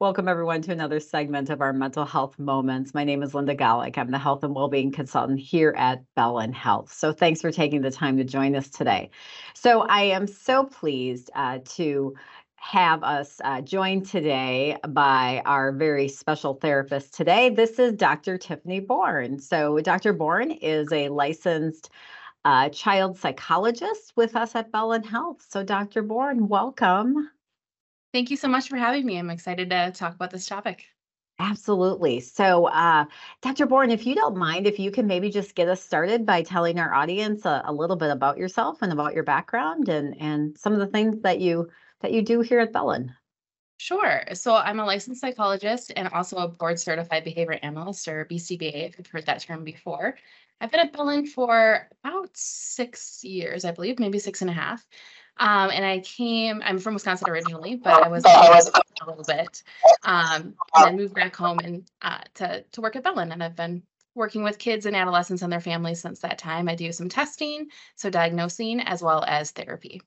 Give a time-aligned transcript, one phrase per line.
[0.00, 2.94] Welcome, everyone, to another segment of our Mental Health Moments.
[2.94, 3.98] My name is Linda Golick.
[3.98, 6.92] I'm the Health and Wellbeing Consultant here at Bellin Health.
[6.92, 9.10] So, thanks for taking the time to join us today.
[9.54, 12.14] So, I am so pleased uh, to
[12.54, 17.50] have us uh, joined today by our very special therapist today.
[17.50, 18.38] This is Dr.
[18.38, 19.40] Tiffany Born.
[19.40, 20.12] So, Dr.
[20.12, 21.90] Born is a licensed
[22.44, 25.44] uh, child psychologist with us at Bellin Health.
[25.48, 26.02] So, Dr.
[26.02, 27.30] Born, welcome.
[28.12, 29.18] Thank you so much for having me.
[29.18, 30.86] I'm excited to talk about this topic.
[31.40, 32.18] Absolutely.
[32.18, 33.04] So, uh,
[33.42, 33.66] Dr.
[33.66, 36.80] Born, if you don't mind, if you can maybe just get us started by telling
[36.80, 40.72] our audience a, a, little bit about yourself and about your background and and some
[40.72, 41.68] of the things that you
[42.00, 43.14] that you do here at Bellin.
[43.76, 44.24] Sure.
[44.34, 48.98] So I'm a licensed psychologist and also a board certified behavior analyst or BCBA, if
[48.98, 50.16] you've heard that term before.
[50.60, 54.84] I've been at Bellin for about six years, I believe, maybe six and a half.
[55.38, 59.62] Um, and I came, I'm from Wisconsin originally, but I was a little bit,
[60.02, 63.32] um, and then moved back home and uh, to, to work at Bellin.
[63.32, 63.82] And I've been
[64.14, 66.68] working with kids and adolescents and their families since that time.
[66.68, 70.02] I do some testing, so diagnosing, as well as therapy.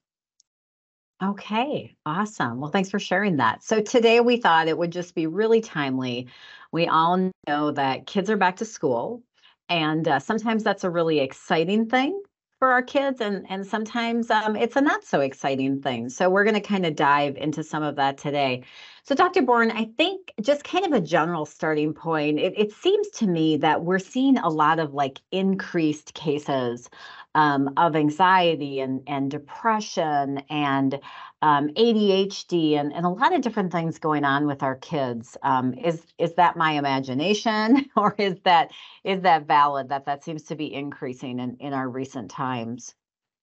[1.24, 2.59] Okay, awesome.
[2.59, 3.64] Well, thanks for sharing that.
[3.64, 6.28] So today we thought it would just be really timely.
[6.72, 9.24] We all know that kids are back to school,
[9.70, 12.22] and uh, sometimes that's a really exciting thing
[12.62, 16.09] for our kids and and sometimes um, it's a not so exciting thing.
[16.09, 18.62] So we're going to kind of dive into some of that today.
[19.03, 23.09] So dr born i think just kind of a general starting point it, it seems
[23.09, 26.88] to me that we're seeing a lot of like increased cases
[27.34, 31.00] um, of anxiety and, and depression and
[31.42, 35.38] um, ADHD and, and a lot of different things going on with our kids.
[35.44, 38.72] Um, is is that my imagination, or is that
[39.03, 42.95] is that valid that that seems to be increasing in, in our recent times?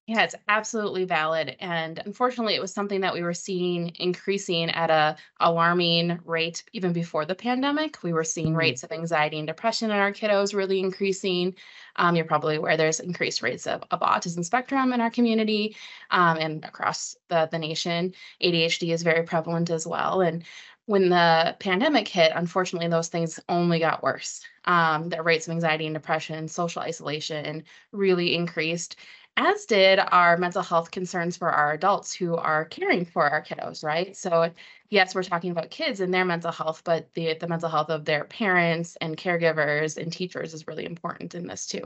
[0.08, 1.54] Yeah, it's absolutely valid.
[1.60, 6.94] And unfortunately, it was something that we were seeing increasing at a alarming rate even
[6.94, 8.02] before the pandemic.
[8.02, 8.56] We were seeing mm-hmm.
[8.56, 11.56] rates of anxiety and depression in our kiddos really increasing.
[11.96, 15.76] Um, you're probably aware there's increased rates of, of autism spectrum in our community
[16.10, 18.14] um, and across the, the nation.
[18.42, 20.22] ADHD is very prevalent as well.
[20.22, 20.42] And
[20.86, 24.40] when the pandemic hit, unfortunately, those things only got worse.
[24.64, 28.96] Um, the rates of anxiety and depression, social isolation really increased
[29.38, 33.84] as did our mental health concerns for our adults who are caring for our kiddos,
[33.84, 34.16] right?
[34.16, 34.50] So,
[34.90, 38.04] yes, we're talking about kids and their mental health, but the, the mental health of
[38.04, 41.84] their parents and caregivers and teachers is really important in this too.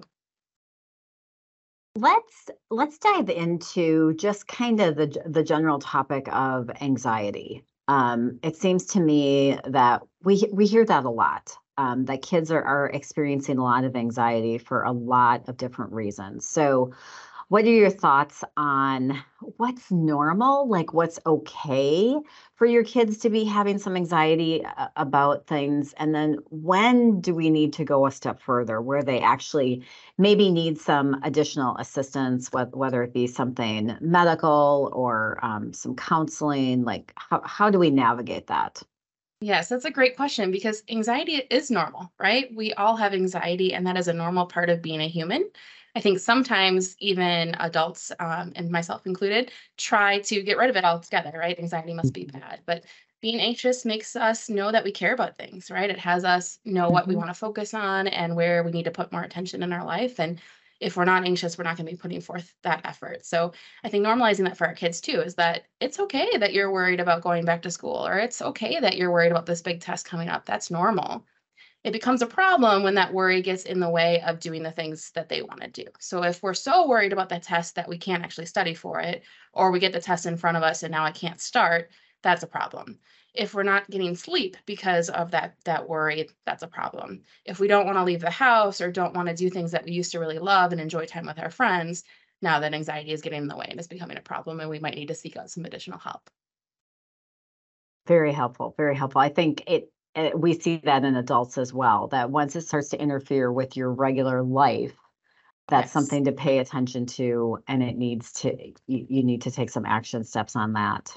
[1.95, 7.65] Let's let's dive into just kind of the the general topic of anxiety.
[7.87, 11.55] Um, it seems to me that we we hear that a lot.
[11.79, 15.93] Um, that kids are, are experiencing a lot of anxiety for a lot of different
[15.93, 16.47] reasons.
[16.47, 16.93] So,
[17.53, 19.23] what are your thoughts on
[19.59, 22.17] what's normal, like what's okay
[22.55, 25.93] for your kids to be having some anxiety uh, about things?
[25.99, 29.85] And then when do we need to go a step further where they actually
[30.17, 36.85] maybe need some additional assistance, whether it be something medical or um, some counseling?
[36.85, 38.83] Like, how, how do we navigate that?
[39.43, 42.49] Yes, that's a great question because anxiety is normal, right?
[42.55, 45.51] We all have anxiety, and that is a normal part of being a human.
[45.95, 50.85] I think sometimes even adults, um, and myself included, try to get rid of it
[50.85, 51.59] altogether, right?
[51.59, 52.39] Anxiety must be mm-hmm.
[52.39, 52.61] bad.
[52.65, 52.85] But
[53.21, 55.91] being anxious makes us know that we care about things, right?
[55.91, 57.21] It has us know what we mm-hmm.
[57.21, 60.19] want to focus on and where we need to put more attention in our life.
[60.19, 60.41] And
[60.81, 63.25] if we're not anxious, we're not going to be putting forth that effort.
[63.25, 63.53] So
[63.85, 66.99] I think normalizing that for our kids too is that it's okay that you're worried
[66.99, 70.07] about going back to school, or it's okay that you're worried about this big test
[70.07, 70.45] coming up.
[70.45, 71.25] That's normal
[71.85, 75.11] it becomes a problem when that worry gets in the way of doing the things
[75.13, 75.85] that they want to do.
[75.99, 79.23] So if we're so worried about the test that we can't actually study for it,
[79.53, 81.91] or we get the test in front of us and now I can't start,
[82.23, 83.01] that's a problem.
[83.35, 87.23] If we're not getting sleep because of that that worry, that's a problem.
[87.45, 89.85] If we don't want to leave the house or don't want to do things that
[89.85, 92.05] we used to really love and enjoy time with our friends,
[92.43, 94.79] now that anxiety is getting in the way and is becoming a problem and we
[94.79, 96.31] might need to seek out some additional help.
[98.07, 99.21] Very helpful, very helpful.
[99.21, 102.89] I think it uh, we see that in adults as well that once it starts
[102.91, 104.97] to interfere with your regular life
[105.69, 105.93] that's yes.
[105.93, 108.55] something to pay attention to and it needs to
[108.87, 111.17] you, you need to take some action steps on that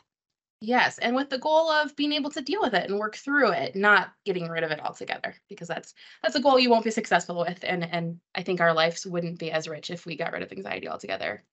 [0.62, 3.52] yes and with the goal of being able to deal with it and work through
[3.52, 5.94] it not getting rid of it altogether because that's
[6.24, 9.40] that's a goal you won't be successful with and and i think our lives wouldn't
[9.40, 11.44] be as rich if we got rid of anxiety altogether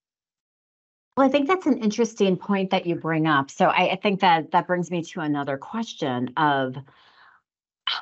[1.17, 3.51] well, I think that's an interesting point that you bring up.
[3.51, 6.75] So I, I think that that brings me to another question of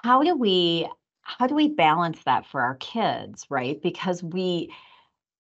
[0.03, 0.89] how do we
[1.23, 4.73] how do we balance that for our kids right because we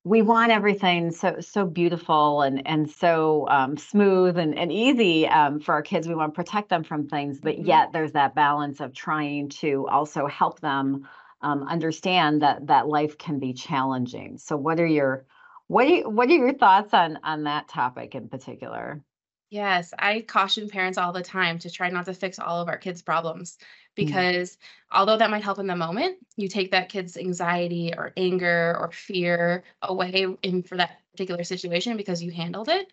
[0.05, 5.61] we want everything so so beautiful and and so um, smooth and, and easy um,
[5.61, 6.09] for our kids.
[6.09, 7.67] We want to protect them from things, but Mhm.
[7.67, 11.09] yet there's that balance of trying to also help them
[11.43, 14.39] um, understand that that life can be challenging.
[14.39, 15.27] So, what are your
[15.67, 19.05] what are you, what are your thoughts on on that topic in particular?
[19.51, 22.79] Yes, I caution parents all the time to try not to fix all of our
[22.79, 23.59] kids' problems
[24.01, 24.59] Mm, because
[24.91, 28.91] although that might help in the moment, you take that kid's anxiety or anger or
[28.93, 32.93] fear away in for that particular situation because you handled it.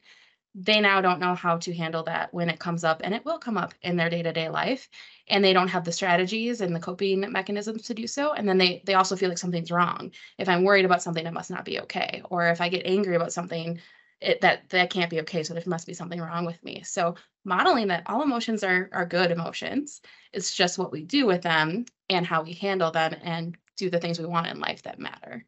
[0.55, 3.37] They now don't know how to handle that when it comes up, and it will
[3.39, 4.89] come up in their day-to-day life,
[5.27, 8.33] and they don't have the strategies and the coping mechanisms to do so.
[8.33, 10.11] And then they they also feel like something's wrong.
[10.39, 12.23] If I'm worried about something, it must not be okay.
[12.31, 13.79] Or if I get angry about something,
[14.21, 15.43] it that that can't be okay.
[15.43, 16.83] So there must be something wrong with me.
[16.83, 17.15] So
[17.45, 20.01] modeling that all emotions are are good emotions.
[20.33, 23.99] It's just what we do with them and how we handle them and do the
[23.99, 25.45] things we want in life that matter.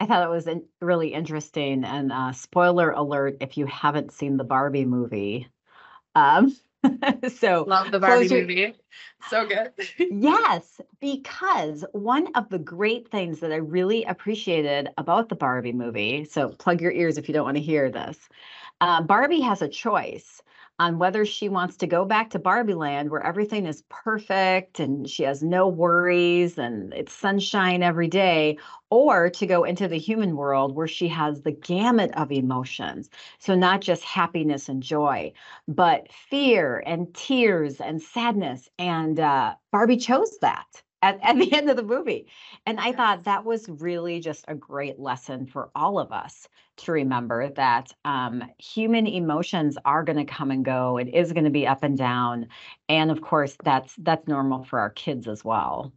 [0.00, 1.84] I thought it was in, really interesting.
[1.84, 5.48] And uh, spoiler alert: if you haven't seen the Barbie movie,
[6.14, 6.56] um,
[7.36, 8.74] so Love the Barbie your movie.
[9.28, 9.72] So good.
[10.10, 16.24] Yes, because one of the great things that I really appreciated about the Barbie movie,
[16.24, 18.16] so plug your ears if you don't want to hear this.
[18.80, 20.40] Uh, Barbie has a choice
[20.78, 25.08] on whether she wants to go back to Barbie land where everything is perfect and
[25.08, 28.56] she has no worries and it's sunshine every day,
[28.90, 33.10] or to go into the human world where she has the gamut of emotions.
[33.38, 35.32] So, not just happiness and joy,
[35.66, 38.68] but fear and tears and sadness.
[38.78, 42.26] And uh, Barbie chose that at, at the end of the movie.
[42.66, 46.48] And I thought that was really just a great lesson for all of us
[46.78, 50.96] to remember that um, human emotions are going to come and go.
[50.98, 52.48] It is going to be up and down.
[52.88, 55.92] And of course, that's that's normal for our kids as well.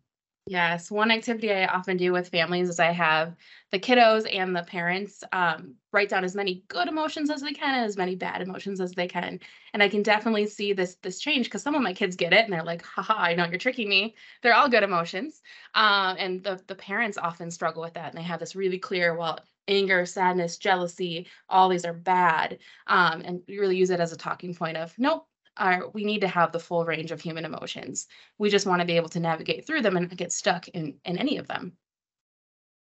[0.47, 3.35] Yes, one activity I often do with families is I have
[3.71, 7.75] the kiddos and the parents um, write down as many good emotions as they can
[7.75, 9.39] and as many bad emotions as they can.
[9.73, 12.43] And I can definitely see this this change because some of my kids get it
[12.43, 14.15] and they're like, haha, I know you're tricking me.
[14.41, 15.41] They're all good emotions.
[15.75, 19.15] Um, and the, the parents often struggle with that and they have this really clear,
[19.15, 22.57] well, anger, sadness, jealousy, all these are bad.
[22.87, 25.27] Um, and you really use it as a talking point of, nope.
[25.57, 28.07] Our, we need to have the full range of human emotions
[28.37, 30.95] we just want to be able to navigate through them and not get stuck in
[31.05, 31.73] in any of them.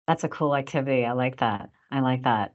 [0.07, 1.05] That's a cool activity.
[1.05, 1.71] I like that.
[1.91, 2.55] I like that.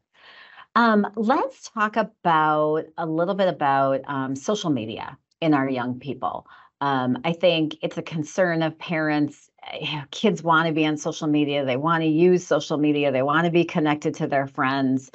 [0.75, 6.48] Um, let's talk about a little bit about um, social media in our young people.
[6.81, 9.50] Um, I think it's a concern of parents.
[9.71, 11.63] eh, Kids want to be on social media.
[11.63, 13.12] They want to use social media.
[13.12, 15.12] They want to be connected to their friends.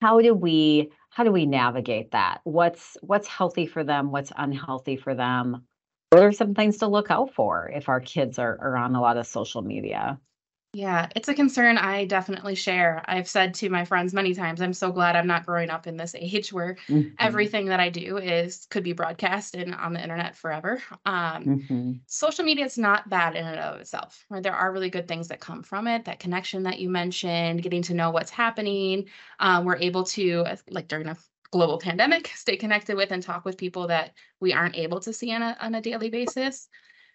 [0.00, 2.40] How do we how do we navigate that?
[2.44, 4.10] What's what's healthy for them?
[4.10, 5.66] What's unhealthy for them?
[6.08, 9.00] What are some things to look out for if our kids are, are on a
[9.00, 10.18] lot of social media?
[10.74, 13.02] Yeah, it's a concern I definitely share.
[13.06, 15.98] I've said to my friends many times, I'm so glad I'm not growing up in
[15.98, 20.02] this age where Mhm, everything that I do is could be broadcast and on the
[20.02, 20.82] internet forever.
[21.04, 24.42] Um, mhm, social media is not bad in and of itself, right?
[24.42, 26.06] There are really good things that come from it.
[26.06, 29.08] That connection that you mentioned, getting to know what's happening.
[29.40, 31.16] Um, we're able to, like during a
[31.50, 35.32] global pandemic, stay connected with and talk with people that we aren't able to see
[35.34, 36.68] on a, on a daily basis.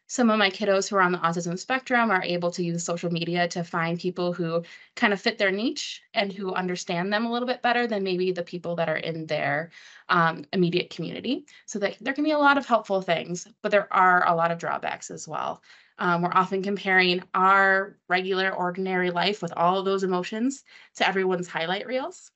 [0.07, 3.11] Some of my kiddos who are on the autism spectrum are able to use social
[3.11, 4.63] media to find people who
[4.95, 8.31] kind of fit their niche and who understand them a little bit better than maybe
[8.31, 9.71] the people that are in their
[10.09, 11.45] um, immediate community.
[11.65, 14.51] So that there can be a lot of helpful things, but there are a lot
[14.51, 15.61] of drawbacks as well.
[15.99, 20.63] Um, we're often comparing our regular, ordinary life with all of those emotions
[20.95, 22.31] to everyone's highlight reels.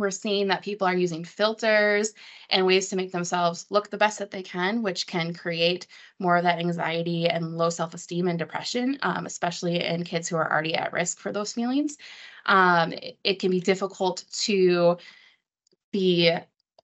[0.00, 2.14] We're seeing that people are using filters
[2.48, 5.86] and ways to make themselves look the best that they can, which can create
[6.18, 10.36] more of that anxiety and low self esteem and depression, um, especially in kids who
[10.36, 11.98] are already at risk for those feelings.
[12.46, 14.96] Um, it, it can be difficult to
[15.92, 16.34] be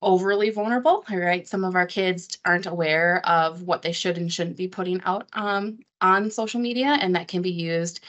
[0.01, 1.47] overly vulnerable, right?
[1.47, 5.27] Some of our kids aren't aware of what they should and shouldn't be putting out
[5.33, 8.01] um, on social media, and that can be used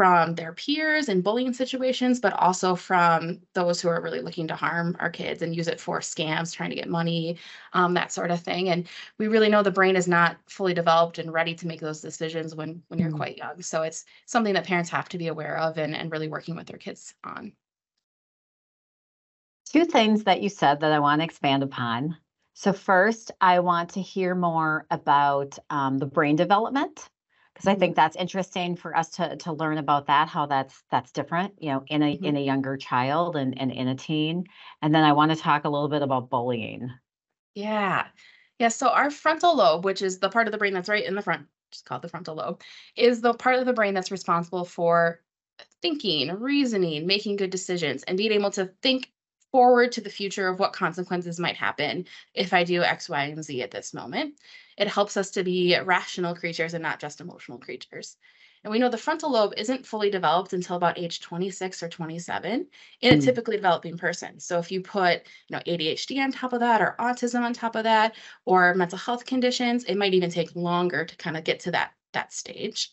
[0.00, 4.54] from their peers in bullying situations, but also from those who are really looking to
[4.54, 7.36] harm our kids and use it for scams, trying to get money,
[7.74, 8.70] um, that sort of thing.
[8.70, 8.88] And
[9.18, 12.54] we really know the brain is not fully developed and ready to make those decisions
[12.54, 13.16] when when you're mm.
[13.16, 13.60] quite young.
[13.60, 16.66] So it's something that parents have to be aware of and, and really working with
[16.66, 17.52] their kids on.
[19.66, 22.16] Two things that you said that I want to expand upon.
[22.54, 27.10] So first, I want to hear more about um, the brain development
[27.60, 31.12] because I think that's interesting for us to to learn about that, how that's that's
[31.12, 32.20] different, you know, in a Mhm.
[32.22, 34.44] in a younger child and, and in a teen.
[34.82, 36.90] And then I want to talk a little bit about bullying.
[37.54, 38.08] Yeah.
[38.58, 38.68] Yeah.
[38.68, 41.22] So our frontal lobe, which is the part of the brain that's right in the
[41.22, 42.62] front, just called the frontal lobe,
[42.96, 45.20] is the part of the brain that's responsible for
[45.82, 49.12] thinking, reasoning, making good decisions, and being able to think
[49.52, 53.44] forward to the future of what consequences might happen if I do X, Y, and
[53.44, 54.34] Z at this moment.
[54.76, 58.16] It helps us to be rational creatures and not just emotional creatures.
[58.62, 62.60] And we know the frontal lobe isn't fully developed until about age 26 or 27
[62.60, 62.66] hmm.
[63.00, 64.38] in a typically developing person.
[64.38, 67.74] So if you put, you know, ADHD on top of that or autism on top
[67.74, 68.14] of that
[68.44, 71.92] or mental health conditions, it might even take longer to kind of get to that
[72.12, 72.92] that stage.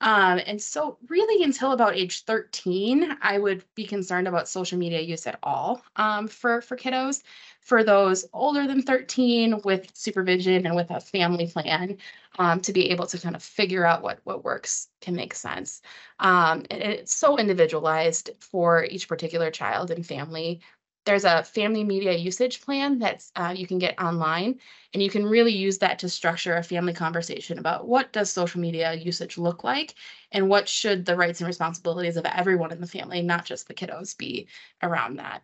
[0.00, 5.00] Um, and so, really, until about age 13, I would be concerned about social media
[5.00, 7.22] use at all um, for, for kiddos.
[7.60, 11.98] For those older than 13, with supervision and with a family plan,
[12.38, 15.82] um, to be able to kind of figure out what, what works can make sense.
[16.18, 20.62] Um, and it's so individualized for each particular child and family
[21.04, 24.58] there's a family media usage plan that uh, you can get online
[24.92, 28.60] and you can really use that to structure a family conversation about what does social
[28.60, 29.94] media usage look like
[30.32, 33.74] and what should the rights and responsibilities of everyone in the family not just the
[33.74, 34.46] kiddos be
[34.82, 35.42] around that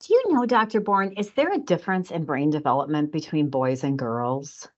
[0.00, 0.80] Do you know, Dr.
[0.80, 4.68] Born, is there a difference in brain development between boys and girls?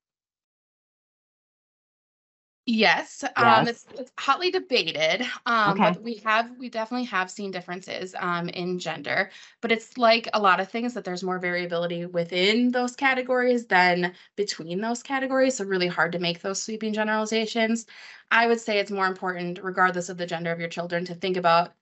[2.69, 3.69] Yes, um, Yes.
[3.69, 5.81] it's, it's hotly debated, um, Okay.
[5.81, 9.31] but we have we definitely have seen differences um, in gender.
[9.61, 14.15] But it's like a lot of things that there's more variability within those categories than
[14.35, 15.57] between those categories.
[15.59, 17.87] So really hard to make those sweeping generalizations.
[18.33, 21.37] I would say it's more important, regardless of the gender of your children, to think
[21.37, 21.73] about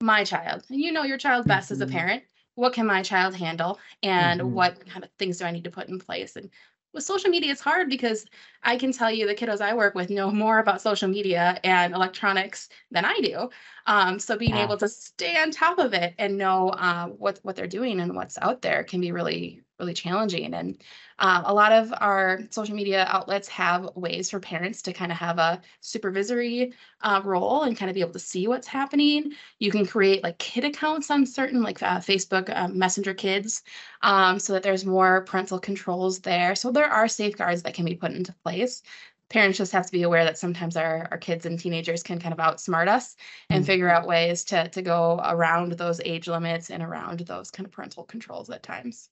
[0.00, 0.64] my child.
[0.70, 1.86] And you know your child best as a Mhm.
[1.86, 2.24] parent.
[2.54, 4.48] What can my child handle, and Mhm.
[4.52, 6.36] what kind of things do I need to put in place?
[6.36, 6.50] And
[6.92, 8.26] with social media, it's hard because
[8.62, 11.94] I can tell you the kiddos I work with know more about social media and
[11.94, 13.50] electronics than I do.
[13.86, 14.56] Um, so being Yeah.
[14.56, 18.14] able to stay on top of it and know uh, what what they're doing and
[18.16, 20.54] what's out there can be really really challenging.
[20.54, 20.82] And
[21.18, 25.18] uh, a lot of our social media outlets have ways for parents to kind of
[25.18, 29.32] have a supervisory uh, role and kind of be able to see what's happening.
[29.58, 33.62] You can create like kid accounts on certain like uh, Facebook uh, Messenger Kids
[34.02, 36.54] um, so that there's more parental controls there.
[36.54, 38.82] So there are safeguards that can be put into place.
[39.28, 42.32] Parents just have to be aware that sometimes our, our kids and teenagers can kind
[42.32, 43.14] of outsmart us
[43.50, 43.92] and figure Mhm.
[43.92, 48.04] out ways to, to go around those age limits and around those kind of parental
[48.04, 49.10] controls at times.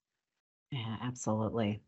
[0.77, 1.81] Yeah, absolutely.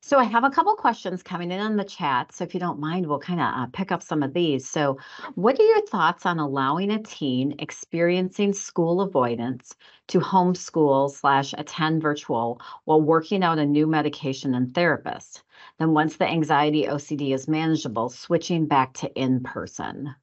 [0.00, 2.32] So I have a couple questions coming in on the chat.
[2.32, 4.68] So if you don't mind, we'll kind of uh, pick up some of these.
[4.68, 4.98] So,
[5.34, 9.74] what are your thoughts on allowing a teen experiencing school avoidance
[10.08, 15.42] to homeschool slash attend virtual while working out a new medication and therapist?
[15.78, 20.14] Then, once the anxiety OCD is manageable, switching back to in person.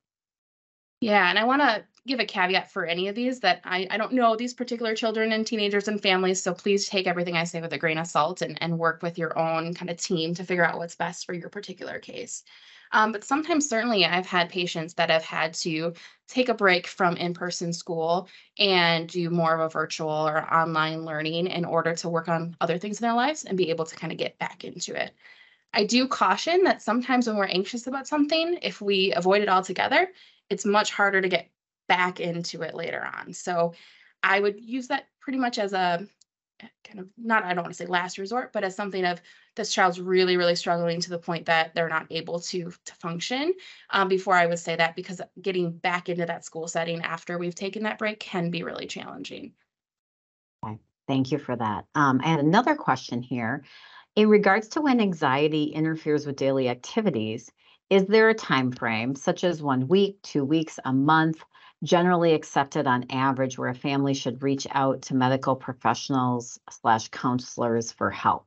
[1.01, 3.97] Yeah, and I want to give a caveat for any of these that I, I
[3.97, 6.43] don't know these particular children and teenagers and families.
[6.43, 9.17] So please take everything I say with a grain of salt and, and work with
[9.17, 12.43] your own kind of team to figure out what's best for your particular case.
[12.91, 15.93] Um, but sometimes, certainly, I've had patients that have had to
[16.27, 21.05] take a break from in person school and do more of a virtual or online
[21.05, 23.95] learning in order to work on other things in their lives and be able to
[23.95, 25.13] kind of get back into it.
[25.71, 30.09] I do caution that sometimes when we're anxious about something, if we avoid it altogether,
[30.49, 31.47] it's much harder to get
[31.89, 33.33] back into it later on.
[33.33, 33.73] So
[34.23, 36.07] I would use that pretty much as a
[36.83, 39.21] kind of not, I don't want to say last resort, but as something of
[39.55, 43.53] this child's really, really struggling to the point that they're not able to to function.
[43.89, 47.55] Um, before I would say that because getting back into that school setting after we've
[47.55, 49.53] taken that break can be really challenging.
[51.09, 51.85] Thank you for that.
[51.95, 53.63] Um, I had another question here.
[54.15, 57.49] In regards to when anxiety interferes with daily activities,
[57.89, 61.43] is there a time frame, such as one week, two weeks, a month,
[61.83, 67.91] generally accepted on average where a family should reach out to medical professionals slash counselors
[67.91, 68.45] for help?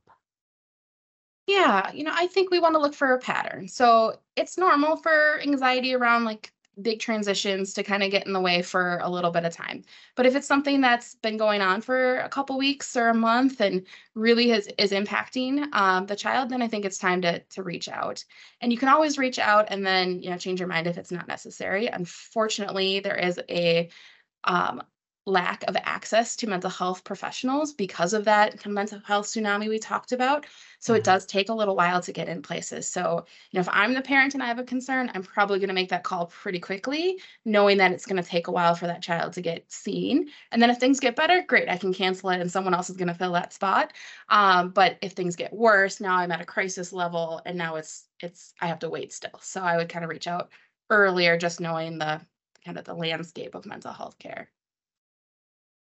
[1.46, 3.68] Yeah, you know, I think we want to look for a pattern.
[3.68, 8.40] So it's normal for anxiety around like big transitions to kind of get in the
[8.40, 9.82] way for a little bit of time.
[10.14, 13.60] But if it's something that's been going on for a couple weeks or a month
[13.60, 17.62] and really has, is impacting um, the child, then I think it's time to to
[17.62, 18.24] reach out.
[18.60, 21.12] And you can always reach out and then you know change your mind if it's
[21.12, 21.88] not necessary.
[21.88, 23.90] Unfortunately, there is a
[24.44, 24.82] um,
[25.24, 29.68] lack of access to mental health professionals because of that kind of mental health tsunami
[29.68, 30.46] we talked about.
[30.80, 32.88] So it does take a little while to get in places.
[32.88, 35.68] So, you know, if I'm the parent and I have a concern, I'm probably going
[35.68, 38.88] to make that call pretty quickly, knowing that it's going to take a while for
[38.88, 40.28] that child to get seen.
[40.50, 42.96] And then if things get better, great, I can cancel it and someone else is
[42.96, 43.92] going to fill that spot.
[44.28, 48.08] Um, but if things get worse, now I'm at a crisis level and now it's
[48.20, 49.38] it's I have to wait still.
[49.40, 50.50] So I would kind of reach out
[50.90, 52.20] earlier, just knowing the
[52.64, 54.50] kind of the landscape of mental health care.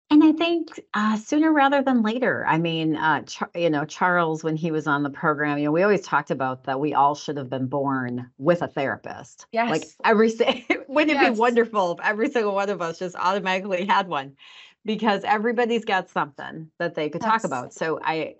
[0.09, 2.45] And I think uh, sooner rather than later.
[2.47, 5.71] I mean, uh, Char- you know, Charles, when he was on the program, you know,
[5.71, 9.47] we always talked about that we all should have been born with a therapist.
[9.51, 9.69] Yes.
[9.69, 10.29] Like every,
[10.87, 14.37] wouldn't it be wonderful if every single one of us just automatically had one?
[14.85, 17.73] Because everybody's got something that they could talk about.
[17.73, 18.35] So I,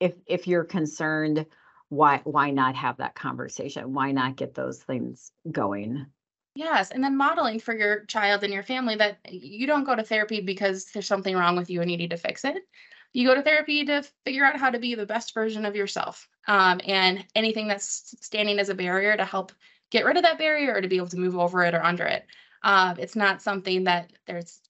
[0.00, 1.46] if if you're concerned,
[1.88, 3.92] why why not have that conversation?
[3.92, 6.06] Why not get those things going?
[6.54, 10.02] Yes, and then modeling for your child and your family that you don't go to
[10.02, 12.64] therapy because there's something wrong with you and you need to fix it.
[13.12, 16.28] You go to therapy to figure out how to be the best version of yourself.
[16.48, 19.52] Um, and anything that's standing as a barrier to help
[19.90, 22.04] get rid of that barrier or to be able to move over it or under
[22.04, 22.26] it.
[22.62, 24.60] Uh, it's not something that there's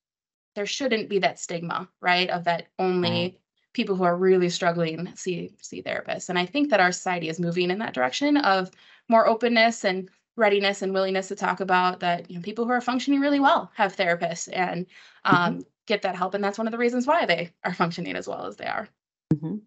[0.54, 2.28] there shouldn't be that stigma, right?
[2.30, 3.40] Of that only Right.
[3.72, 6.28] people who are really struggling see see therapists.
[6.28, 8.70] And I think that our society is moving in that direction of
[9.08, 10.10] more openness and
[10.40, 13.70] readiness and willingness to talk about that you know people who are functioning really well
[13.74, 14.86] have therapists and
[15.24, 16.34] um, get that help.
[16.34, 18.88] And that's one of the reasons why they are functioning as well as they are.
[19.34, 19.60] Mhm.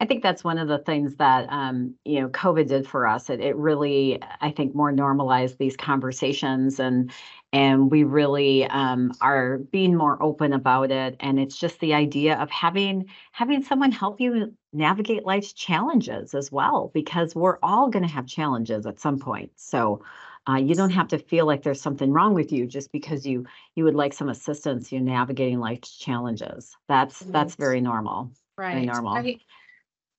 [0.00, 3.30] I think that's one of the things that um, you know COVID did for us.
[3.30, 7.10] It, it really, I think, more normalized these conversations, and
[7.52, 11.16] and we really um, are being more open about it.
[11.20, 16.50] And it's just the idea of having having someone help you navigate life's challenges as
[16.50, 19.52] well, because we're all going to have challenges at some point.
[19.56, 20.02] So.
[20.46, 23.46] Uh, you don't have to feel like there's something wrong with you just because you
[23.76, 26.76] you would like some assistance in navigating life's challenges.
[26.86, 28.30] That's that's very normal.
[28.58, 29.14] right very normal.
[29.14, 29.38] I,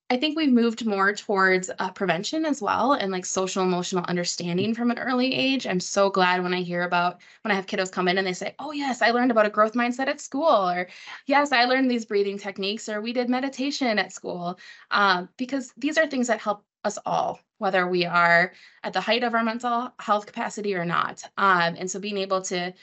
[0.07, 4.75] I think we've moved more towards uh, prevention as well and like social emotional understanding
[4.75, 5.65] from an early age.
[5.65, 8.33] I'm so glad when I hear about when I have kiddos come in and they
[8.33, 10.87] say, Oh, yes, I learned about a growth mindset at school, or
[11.25, 14.59] yes, I learned these breathing techniques, or we did meditation at school.
[14.91, 19.23] Um, because these are things that help us all, whether we are at the height
[19.23, 21.23] of our mental health capacity or not.
[21.37, 22.73] Um, and so being able to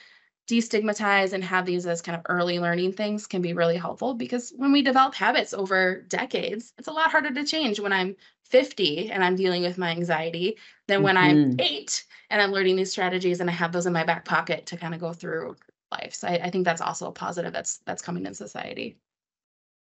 [0.53, 4.53] destigmatize and have these as kind of early learning things can be really helpful because
[4.57, 9.11] when we develop habits over decades, it's a lot harder to change when I'm 50
[9.11, 11.59] and I'm dealing with my anxiety than when I'm Mhm.
[11.59, 14.77] eight and I'm learning these strategies and I have those in my back pocket to
[14.77, 15.57] kind of go through
[15.91, 16.15] life.
[16.15, 18.99] So I, I think that's also a positive that's that's coming in society.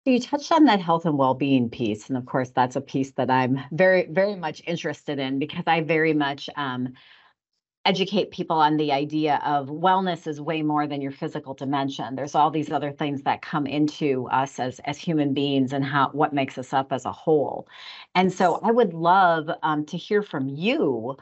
[0.05, 3.31] You touched on that health and well-being piece, and of course, that's a piece that
[3.31, 6.93] I'm very, very much interested in because I very much um,
[7.85, 12.15] educate people on the idea of wellness is way more than your physical dimension.
[12.15, 16.11] There's all these other things that come into us as as human beings and how
[16.13, 17.69] what makes us up as a whole.
[18.15, 21.17] And so, I would love um, to hear from you.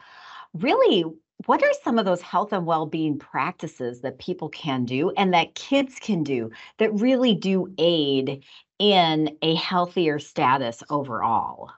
[0.54, 1.04] Really,
[1.46, 5.54] what are some of those health and well-being practices that people can do and that
[5.54, 8.44] kids can do that really do aid
[8.78, 11.70] in a healthier status overall?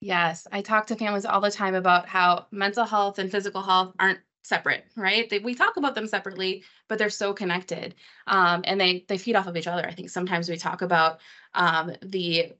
[0.00, 3.94] Yes, I talk to families all the time about how mental health and physical health
[3.98, 5.28] aren't separate, right?
[5.28, 7.94] They, we talk about them separately, but they're so connected,
[8.26, 9.86] um, and they they feed off of each other.
[9.86, 11.20] I think sometimes we talk about
[11.54, 12.52] um, the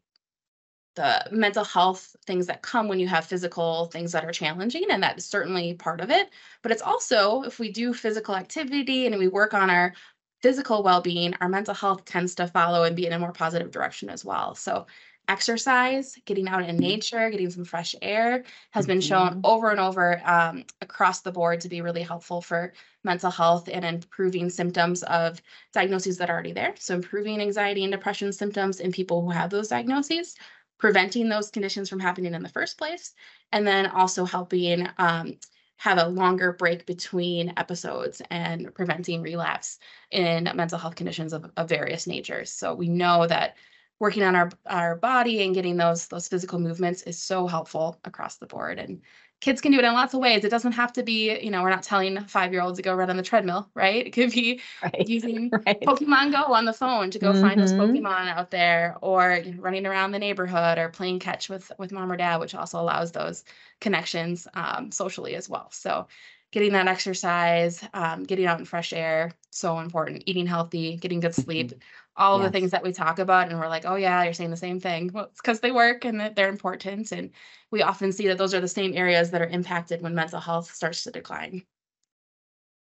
[0.95, 5.03] the mental health things that come when you have physical things that are challenging, and
[5.03, 6.29] that is certainly part of it.
[6.63, 9.95] But it's also if we do physical activity and we work on our
[10.43, 14.09] physical well-being, our mental health tends to follow and be in a more positive direction
[14.09, 14.55] as well.
[14.55, 14.87] So
[15.29, 19.41] exercise, getting out in nature, getting some fresh air has been shown Mhm.
[19.45, 22.73] over and over um, across the board to be really helpful for
[23.05, 25.41] mental health and improving symptoms of
[25.73, 26.75] diagnoses that are already there.
[26.79, 30.35] So improving anxiety and depression symptoms in people who have those diagnoses,
[30.79, 33.15] preventing those conditions from happening in the first place,
[33.53, 35.39] and then also helping um,
[35.77, 39.79] have a longer break between episodes and preventing relapse
[40.11, 42.51] in mental health conditions of, of various natures.
[42.53, 43.57] So we know that
[44.01, 48.37] working on our our body and getting those those physical movements is so helpful across
[48.37, 49.03] the board and
[49.41, 51.63] kids can do it in lots of ways it doesn't have to be you know
[51.63, 54.33] we're not telling five year olds to go run on the treadmill right it could
[54.33, 55.07] be Right.
[55.07, 55.89] using Right.
[55.89, 57.73] pokemon go on the phone to go find those Mhm.
[57.73, 61.93] pokemon out there or you know, running around the neighborhood or playing catch with with
[61.93, 63.45] mom or dad which also allows those
[63.81, 66.07] connections um, socially as well so
[66.53, 71.35] getting that exercise um, getting out in fresh air so important eating healthy getting good
[71.35, 71.73] sleep
[72.17, 74.51] all of the things that we talk about and we're like oh yeah you're saying
[74.51, 77.31] the same thing well it's because they work and that they're important and
[77.71, 80.71] we often see that those are the same areas that are impacted when mental health
[80.75, 81.63] starts to decline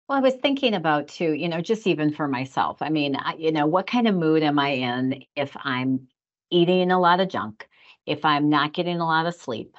[0.08, 2.82] Well, I was thinking about too, you know, just even for myself.
[2.82, 6.08] I mean, I, you know, what kind of mood am I in if I'm
[6.50, 7.68] eating a lot of junk,
[8.06, 9.76] if I'm not getting a lot of sleep,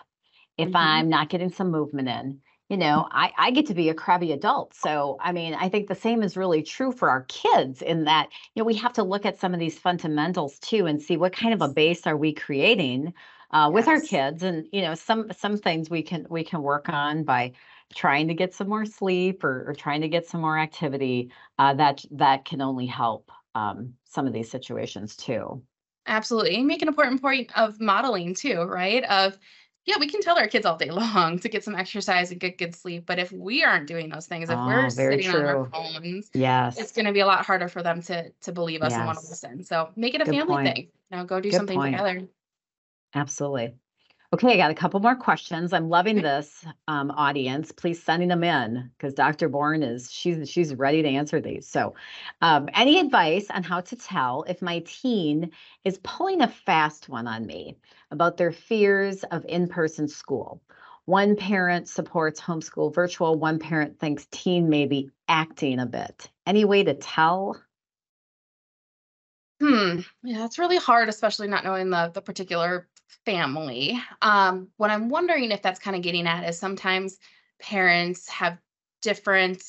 [0.59, 0.77] if Mhm.
[0.77, 2.43] I'm not getting some movement in?
[2.69, 4.73] You know, I, I get to be a crabby adult.
[4.73, 8.31] So, I mean, I think the same is really true for our kids in that,
[8.55, 11.37] you know, we have to look at some of these fundamentals too and see what
[11.37, 13.13] kind of a base are we creating
[13.51, 14.43] uh, with our kids.
[14.43, 17.53] And, you know, some some things we can we can work on by
[17.95, 21.75] trying to get some more sleep or, or trying to get some more activity uh,
[21.75, 25.63] that that can only help um, some of these situations too.
[26.07, 26.57] Absolutely.
[26.57, 29.05] You make an important point of modeling too, right?
[29.05, 29.39] Of
[29.87, 32.59] yeah, we can tell our kids all day long to get some exercise and get
[32.59, 33.07] good sleep.
[33.07, 36.31] But if we aren't doing those things, if Oh, we're sitting on our phones, phones,
[36.77, 39.19] it's going to be a lot harder for them to to believe us and want
[39.19, 39.65] to listen.
[39.65, 40.67] So make it a Good family point.
[40.75, 40.93] thing.
[41.11, 41.97] Now go do Good something point.
[41.97, 42.29] together.
[43.15, 43.79] absolutely.
[44.35, 45.75] Okay, I got a couple more questions.
[45.75, 47.71] I'm loving this, um, audience.
[47.71, 49.51] Please sending them in because Dr.
[49.51, 51.69] Born is she's she's ready to answer these.
[51.69, 51.95] So,
[52.41, 55.51] um, any advice on how to tell if my teen
[55.85, 57.77] is pulling a fast one on me
[58.11, 60.63] about their fears of in-person school?
[61.05, 63.39] One parent supports homeschool virtual.
[63.39, 66.31] One parent thinks teen may be acting a bit.
[66.47, 67.61] Any way to tell?
[69.63, 70.01] Hmm.
[70.25, 72.89] Yeah, it's really hard, especially not knowing the the particular
[73.25, 74.01] family.
[74.21, 77.19] Um, what I'm wondering if that's kind of getting at is sometimes
[77.61, 78.59] parents have
[79.03, 79.63] different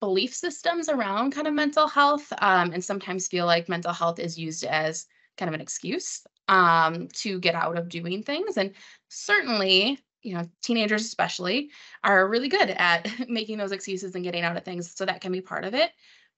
[0.00, 4.38] belief systems around kind of mental health, um, and sometimes feel like mental health is
[4.38, 5.06] used as
[5.38, 8.58] kind of an excuse um, to get out of doing things.
[8.58, 8.74] And
[9.08, 11.70] certainly, you know, teenagers especially
[12.04, 14.92] are really good at making those excuses and getting out of things.
[14.96, 15.92] So that can be part of it.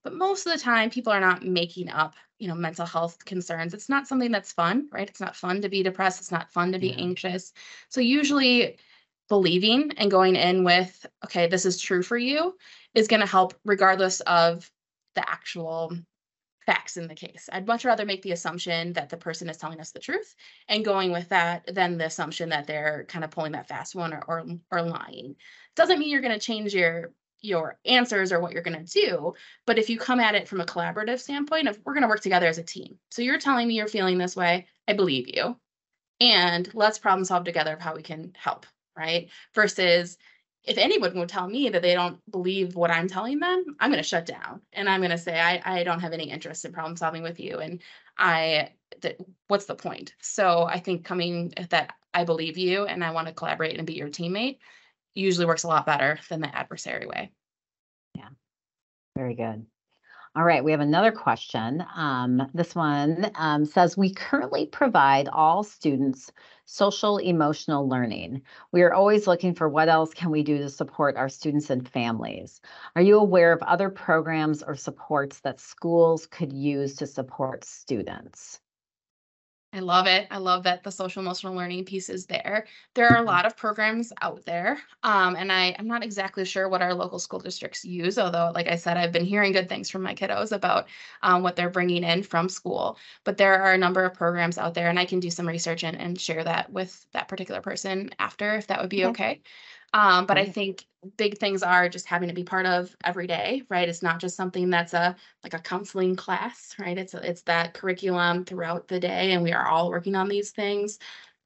[0.06, 3.74] But most of the time, people are not making up, you know, mental health concerns.
[3.74, 5.08] It's not something that's fun, right?
[5.08, 6.20] It's not fun to be depressed.
[6.20, 6.98] It's not fun to be Yeah.
[6.98, 7.52] anxious.
[7.88, 8.78] So usually
[9.28, 12.56] believing and going in with, okay, this is true for you
[12.94, 14.70] is going to help regardless of
[15.16, 15.98] the actual
[16.66, 17.48] facts in the case.
[17.50, 20.36] I'd much rather make the assumption that the person is telling us the truth
[20.68, 24.14] and going with that than the assumption that they're kind of pulling that fast one
[24.14, 25.34] or or, or lying.
[25.74, 27.10] Doesn't mean you're going to change your
[27.46, 29.34] your answers or what you're going to do,
[29.66, 32.20] but if you come at it from a collaborative standpoint of we're going to work
[32.20, 32.98] together as a team.
[33.10, 35.56] So you're telling me you're feeling this way, I believe you.
[36.20, 39.28] And let's problem solve together of how we can help, right?
[39.54, 40.16] Versus
[40.66, 44.02] if anyone would tell me that they don't believe what I'm telling them, I'm going
[44.02, 46.72] to shut down and I'm going to say I, I don't have any interest in
[46.72, 47.80] problem solving with you, and
[48.18, 48.70] I
[49.02, 50.14] that what's the point?
[50.20, 53.86] So I think coming at that I believe you and I want to collaborate and
[53.86, 54.58] be your teammate
[55.16, 57.32] usually works a lot better than the adversary way.
[58.14, 58.28] Yeah,
[59.16, 59.66] very good.
[60.36, 61.82] All right, we have another question.
[61.94, 66.30] Um, this one um, says we currently provide all students
[66.66, 68.42] social emotional learning.
[68.70, 71.88] We are always looking for what else can we do to support our students and
[71.88, 72.60] families.
[72.96, 78.60] Are you aware of other programs or supports that schools could use to support students?
[79.76, 80.26] I love it.
[80.30, 82.66] I love that the social emotional learning piece is there.
[82.94, 83.26] There are a Mhm.
[83.26, 84.80] lot of programs out there.
[85.02, 88.68] Um, and I, I'm not exactly sure what our local school districts use, although, like
[88.68, 90.88] I said, I've been hearing good things from my kiddos about
[91.22, 92.98] um, what they're bringing in from school.
[93.24, 95.84] But there are a number of programs out there, and I can do some research
[95.84, 99.06] and, and share that with that particular person after, if that would be Okay.
[99.06, 99.42] okay.
[99.96, 100.84] Um, but I think
[101.16, 103.88] big things are just having to be part of every day, right?
[103.88, 106.98] It's not just something that's a like a counseling class, right?
[106.98, 110.98] It's it's that curriculum throughout the day, and we are all working on these things.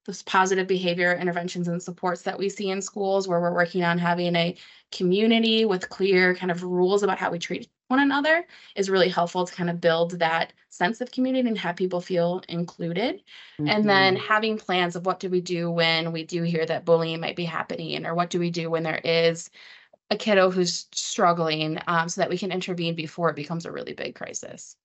[0.04, 3.98] Those positive behavior interventions and supports that we see in schools, where we're working on
[3.98, 4.56] having a
[4.90, 9.46] community with clear kind of rules about how we treat one another, is really helpful
[9.46, 13.22] to kind of build that sense of community and have people feel included.
[13.66, 14.20] And then Mhm.
[14.20, 17.44] having plans of what do we do when we do hear that bullying might be
[17.44, 19.50] happening, or what do we do when there is
[20.10, 23.94] a kiddo who's struggling, um, so that we can intervene before it becomes a really
[23.94, 24.76] big crisis.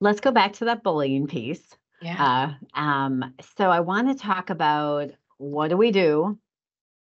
[0.00, 1.76] let's go back to that bullying piece.
[2.00, 2.56] Yeah.
[2.74, 6.38] Uh, um, so I want to talk about what do we do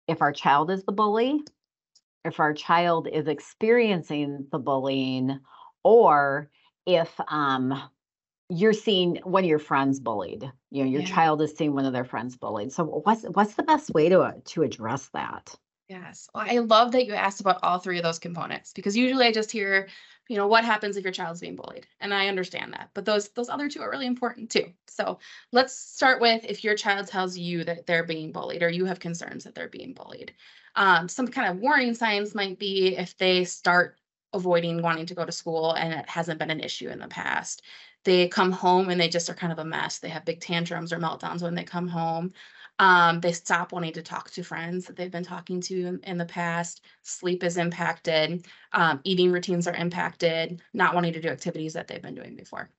[0.08, 1.42] if our child is the bully,
[2.26, 5.40] if our child is experiencing the bullying,
[5.84, 6.50] or
[6.86, 7.90] if um,
[8.50, 10.50] you're seeing one of your friends bullied.
[10.72, 11.08] You know, your Yeah.
[11.08, 12.72] child is seeing one of their friends bullied.
[12.72, 15.56] So what's what's the best way to uh, to address that?
[15.90, 16.30] Yes.
[16.34, 19.32] Well, I love that you asked about all three of those components because usually I
[19.32, 19.90] just hear,
[20.30, 21.86] you know, what happens if your child's being bullied?
[22.00, 22.90] And I understand that.
[22.94, 24.72] But those those other two are really important too.
[24.88, 25.20] So
[25.52, 29.00] let's start with if your child tells you that they're being bullied or you have
[29.00, 30.34] concerns that they're being bullied.
[30.76, 33.98] Um, some kind of warning signs might be if they start
[34.34, 37.62] avoiding wanting to go to school and it hasn't been an issue in the past.
[38.04, 40.00] They come home and they just are kind of a mess.
[40.00, 42.34] They have big tantrums or meltdowns when they come home.
[42.80, 46.18] Um, they stop wanting to talk to friends that they've been talking to in, in
[46.18, 46.84] the past.
[47.04, 48.46] Sleep is impacted.
[48.72, 50.62] Um, eating routines are impacted.
[50.74, 52.70] Not wanting to do activities that they've been doing before.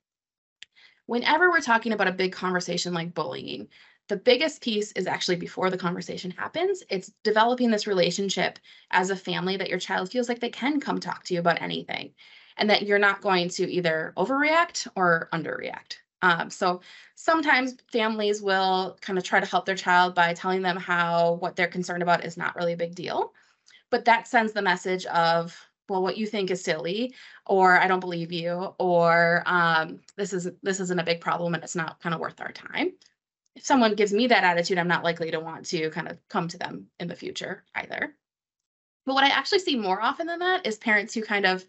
[1.07, 3.69] Whenever we're talking about a big conversation like bullying,
[4.09, 6.83] the biggest piece is actually before the conversation happens.
[6.91, 8.59] It's developing this relationship
[8.91, 11.63] as a family that your child feels like they can come talk to you about
[11.63, 12.13] anything
[12.57, 15.99] and that you're not going to either overreact or underreact.
[16.25, 16.81] Um, so
[17.17, 21.55] sometimes families will kind of try to help their child by telling them how what
[21.55, 23.35] they're concerned about is not really a big deal.
[23.91, 25.55] But that sends the message of
[25.87, 30.49] well, what you think is silly, or I don't believe you, or um, this is
[30.63, 32.95] this isn't a big problem and it's not kind of worth our time.
[33.55, 36.49] If someone gives me that attitude, I'm not likely to want to kind of come
[36.49, 38.17] to them in the future either.
[39.05, 41.67] But what I actually see more often than that is parents who kind of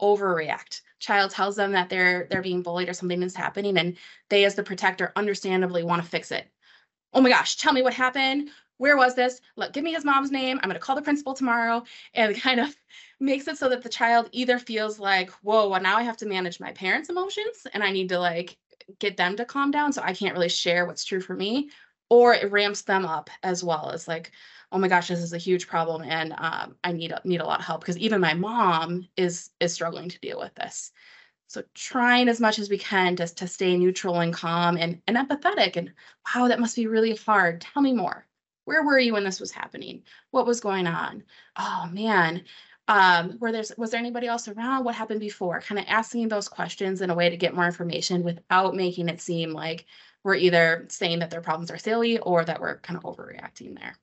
[0.00, 0.82] overreact.
[0.98, 3.96] Child tells them that they're they're being bullied or something is happening, and
[4.28, 6.48] they, as the protector, understandably want to fix it.
[7.12, 8.50] Oh my gosh, tell me what happened.
[8.78, 9.40] Where was this?
[9.56, 10.58] Look, give me his mom's name.
[10.58, 11.82] I'm going to call the principal tomorrow,
[12.14, 12.74] and kind of
[13.20, 16.26] makes it so that the child either feels like, whoa, well, now I have to
[16.26, 18.56] manage my parents' emotions, and I need to like
[18.98, 21.70] get them to calm down, so I can't really share what's true for me,
[22.08, 24.32] or it ramps them up as well as like,
[24.70, 27.60] oh my gosh, this is a huge problem and um, I need need a lot
[27.60, 30.92] of help because even my mom is is struggling to deal with this.
[31.46, 35.16] So trying as much as we can to, to stay neutral and calm and, and
[35.16, 35.92] empathetic and
[36.34, 37.62] wow, that must be really hard.
[37.62, 38.26] Tell me more.
[38.66, 40.02] Where were you when this was happening?
[40.30, 41.24] What was going on?
[41.56, 42.44] Oh man.
[42.88, 44.84] Um, were there's was there anybody else around?
[44.84, 45.60] What happened before?
[45.60, 49.20] Kind of asking those questions in a way to get more information without making it
[49.20, 49.86] seem like
[50.24, 53.96] we're either saying that their problems are silly or that we're kind of overreacting there.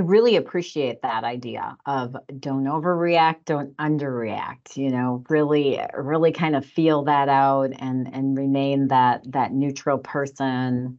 [0.00, 6.56] I really appreciate that idea of don't overreact, don't underreact, you know, really, really kind
[6.56, 10.98] of feel that out and and remain that that neutral person.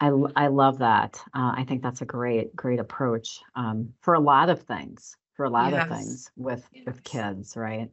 [0.00, 1.22] I, I love that.
[1.32, 5.44] Uh, I think that's a great, great approach um, for a lot of things, for
[5.44, 7.88] a lot of things with with kids, right?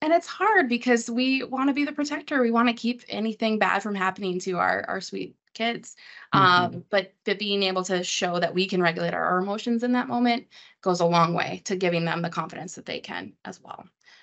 [0.00, 2.40] And it's hard because we want to be the protector.
[2.40, 5.96] We want to keep anything bad from happening to our our sweet kids.
[6.34, 6.38] Mhm.
[6.40, 10.08] Um, but but being able to show that we can regulate our, emotions in that
[10.08, 10.46] moment
[10.80, 13.80] goes a long way to giving them the confidence that they can as well.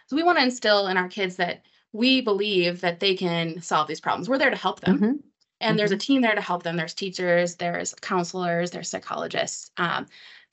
[0.08, 3.88] So we want to instill in our kids that we believe that they can solve
[3.88, 4.28] these problems.
[4.30, 5.00] We're there to help them.
[5.00, 5.24] Mhm.
[5.62, 6.76] And there's a team there to help them.
[6.76, 10.06] There's teachers, there's counselors, there's psychologists, um,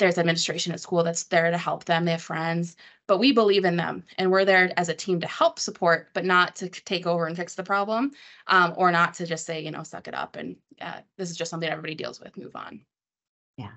[0.02, 2.04] there's administration at school that's there to help them.
[2.04, 2.74] They have friends,
[3.06, 6.24] but we believe in them and we're there as a team to help support, but
[6.24, 8.10] not to take over and fix the problem
[8.48, 11.36] um, or not to just say, you know, suck it up and uh, this is
[11.36, 12.80] just something everybody deals with, move on.
[13.56, 13.70] Yeah.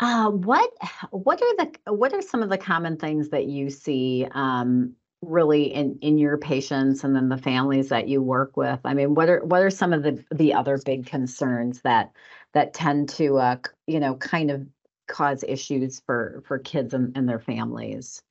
[0.00, 0.70] Uh, what
[1.10, 5.64] what are the what are some of the common things that you see um, really
[5.64, 8.80] in in your patients and then the families that you work with?
[8.84, 12.12] I mean, what are what are some of the the other big concerns that
[12.54, 14.66] that tend to uh, you know kind of
[15.08, 18.22] cause issues for for kids and, and their families?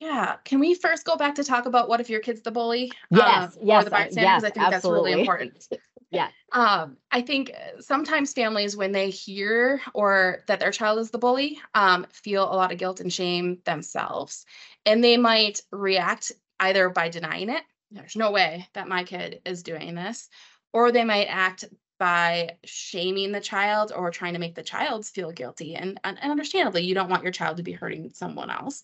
[0.00, 0.36] Yeah.
[0.44, 2.90] Can we first go back to talk about what if your kid's the bully?
[3.10, 4.20] Yes, um, yes, Or the bystander?
[4.20, 5.68] yes, Because I think that's really important.
[6.12, 6.28] Yeah.
[6.52, 11.18] Um, I think uh, sometimes families, when they hear or that their child is the
[11.18, 14.44] bully, um, feel a lot of guilt and shame themselves.
[14.84, 19.62] And they might react either by denying it, there's no way that my kid is
[19.62, 20.28] doing this,
[20.72, 21.64] or they might act
[21.98, 25.76] by shaming the child or trying to make the child feel guilty.
[25.76, 28.82] And, and, and understandably, you don't want your child to be hurting someone else.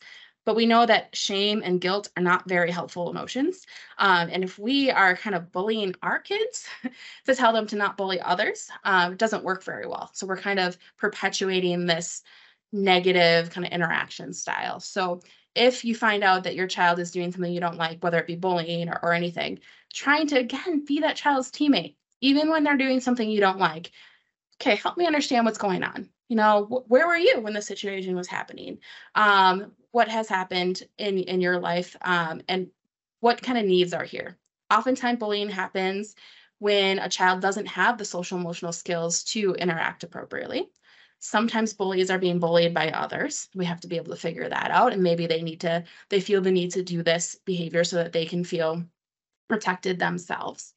[0.48, 3.66] But we know that shame and guilt are not very helpful emotions.
[3.98, 6.66] Um, and if we are kind of bullying our kids
[7.26, 10.08] to tell them to not bully others, um, it doesn't work very well.
[10.14, 12.22] So we're kind of perpetuating this
[12.72, 14.80] negative kind of interaction style.
[14.80, 15.20] So
[15.54, 18.26] if you find out that your child is doing something you don't like, whether it
[18.26, 19.58] be bullying or, or anything,
[19.92, 23.90] trying to again be that child's teammate, even when they're doing something you don't like.
[24.62, 26.08] Okay, help me understand what's going on.
[26.30, 28.78] You know, wh- where were you when the situation was happening?
[29.14, 31.96] Um, what has happened in in your life?
[32.02, 32.68] Um, and
[33.20, 34.38] what kind of needs are here?
[34.70, 36.14] Oftentimes, bullying happens
[36.58, 40.68] when a child doesn't have the social emotional skills to interact appropriately.
[41.20, 43.48] Sometimes bullies are being bullied by others.
[43.54, 44.92] We have to be able to figure that out.
[44.92, 48.12] And maybe they need to, they feel the need to do this behavior so that
[48.12, 48.84] they can feel
[49.48, 50.74] protected themselves.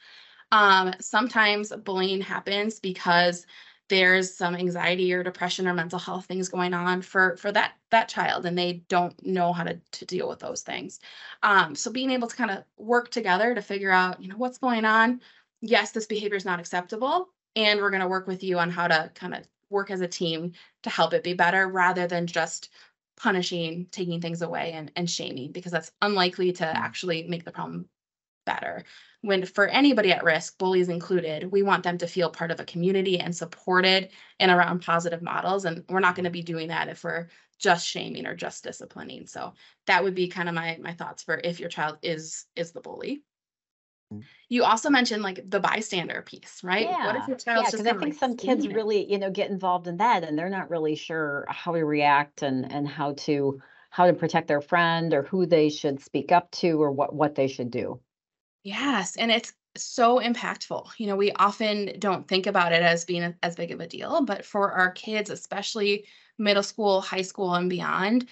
[0.52, 3.46] Um, sometimes bullying happens because
[3.92, 8.08] there's some anxiety or depression or mental health things going on for for that that
[8.08, 11.02] child and they don't know how to, to deal with those things.
[11.44, 14.58] Um, so being able to kind of work together to figure out you know what's
[14.58, 15.20] going on.
[15.60, 17.28] Yes this behavior is not acceptable
[17.58, 20.08] and we're going to work with you on how to kind of work as a
[20.08, 22.70] team to help it be better rather than just
[23.18, 27.90] punishing taking things away and, and shaming because that's unlikely to actually make the problem
[28.52, 28.84] better.
[29.22, 32.66] When for anybody at risk, bullies included, we want them to feel part of a
[32.66, 34.10] community and supported
[34.40, 35.66] and around positive models.
[35.66, 37.28] And we're not going to be doing that if we're
[37.60, 39.28] just shaming or just disciplining.
[39.28, 39.54] So
[39.88, 42.82] that would be kind of my my thoughts for if your child is is the
[42.82, 43.24] bully.
[44.14, 44.24] Mm.
[44.50, 46.90] You also mentioned like the bystander piece, right?
[46.90, 47.06] Yeah.
[47.06, 48.74] What if your Yeah, child's just because I think like, some kids it?
[48.74, 52.42] really, you know, get involved in that and they're not really sure how to react
[52.44, 56.52] and and how to how to protect their friend or who they should speak up
[56.52, 58.02] to or what what they should do.
[58.64, 60.92] Yes, and it's so impactful.
[60.98, 64.24] You know, we often don't think about it as being as big of a deal,
[64.26, 66.06] but for our kids, especially
[66.38, 68.28] middle school, high school, and beyond,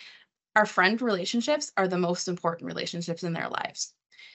[0.55, 3.93] our friend relationships are the most important relationships in their lives.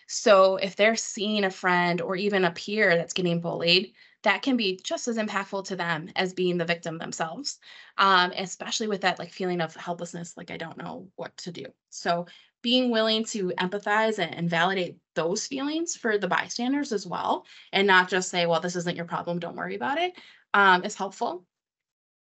[0.09, 4.57] So if they're seeing a friend or even a peer that's getting bullied, that can
[4.57, 7.59] be just as impactful to them as being the victim themselves.
[7.99, 11.67] Um, especially with that like feeling of helplessness, like I don't know what to do.
[11.91, 12.27] So
[12.65, 18.09] being willing to empathize and, validate those feelings for the bystanders as well, and not
[18.09, 20.15] just say, well, this isn't your problem, don't worry about it,
[20.55, 21.45] um, is helpful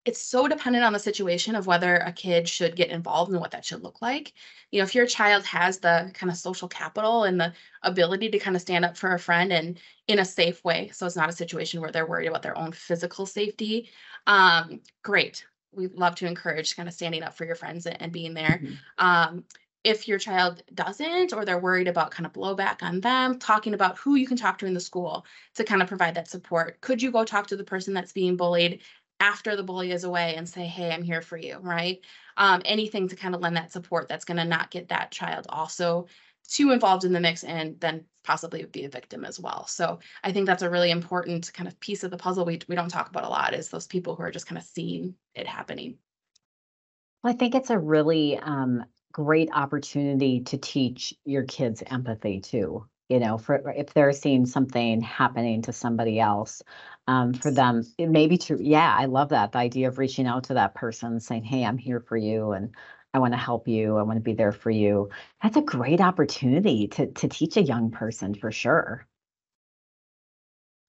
[0.06, 3.52] it's so dependent on the situation of whether a kid should get involved and what
[3.52, 4.34] that should look like.
[4.72, 7.54] You know, if your child has the kind of social capital and the
[7.84, 9.80] ability to kind of stand up for a friend and
[10.10, 12.74] in a safe way, so it's not a situation where they're worried about their own
[12.74, 13.90] physical safety,
[14.28, 15.46] um, great.
[15.72, 18.62] We love to encourage kind of standing up for your friends and, and being there.
[18.62, 19.06] Mm-hmm.
[19.06, 19.46] Um,
[19.84, 23.98] if your child doesn't or they're worried about kind of blowback on them talking about
[23.98, 27.02] who you can talk to in the school to kind of provide that support could
[27.02, 28.82] you go talk to the person that's being bullied
[29.24, 32.02] after the bully is away and say, hey, I'm here for you, right?
[32.36, 35.46] Um, anything to kind of lend that support that's going to not get that child
[35.48, 36.08] also
[36.50, 39.66] too involved in the mix and then possibly be a victim as well.
[39.68, 42.76] So I think that's a really important kind of piece of the puzzle we, we
[42.76, 45.48] don't talk about a lot is those people who are just kind of seeing it
[45.48, 45.98] happening.
[47.24, 52.86] Well, I think it's a really um, great opportunity to teach your kids empathy too
[53.10, 56.64] you know for if they're seeing something happening to somebody else
[57.08, 60.26] um, for them it may be true yeah i love that the idea of reaching
[60.26, 62.74] out to that person saying hey i'm here for you and
[63.14, 65.10] i want to help you i want to be there for you
[65.44, 69.06] that's a great opportunity to to teach a young person for sure.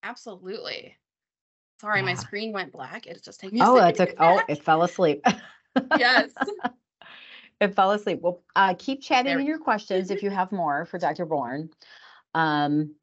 [0.03, 0.97] Absolutely.
[1.81, 2.05] Sorry yeah.
[2.07, 5.27] my screen went black it's just taking me oh it took oh it fell asleep.
[5.99, 6.31] Yes
[7.61, 10.99] it fell asleep well uh, keep chatting in your questions if you have more for
[10.99, 11.71] dr born
[12.35, 12.95] um,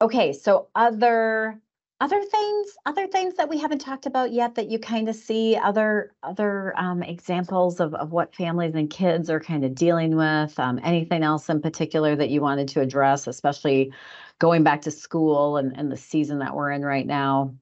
[0.00, 1.60] okay, so other
[2.00, 5.56] other things, other things that we haven't talked about yet that you kind of see
[5.56, 10.58] other other um, examples of of what families and kids are kind of dealing with.
[10.58, 13.92] Um, anything else in particular that you wanted to address, especially
[14.40, 17.54] going back to school and, and the season that we're in right now?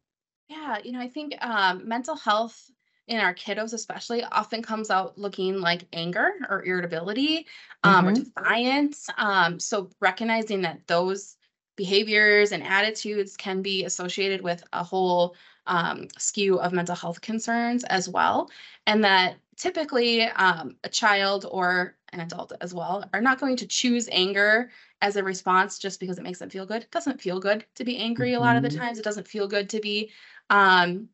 [0.48, 2.70] Yeah, you know, I think um, mental health
[3.10, 7.46] in our kiddos especially often comes out looking like anger or irritability
[7.82, 8.08] um, mm-hmm.
[8.08, 11.36] or defiance um, so recognizing that those
[11.76, 15.34] behaviors and attitudes can be associated with a whole
[15.66, 18.48] um, skew of mental health concerns as well
[18.86, 23.66] and that typically um, a child or an adult as well are not going to
[23.66, 24.70] choose anger
[25.02, 26.82] as a response just because it makes them feel good.
[26.82, 28.38] It doesn't feel good to be angry mm-hmm.
[28.38, 28.78] a lot of the mm-hmm.
[28.78, 28.98] times.
[28.98, 30.10] It doesn't feel good to be
[30.48, 31.08] um,